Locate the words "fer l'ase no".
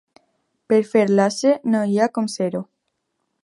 0.93-1.85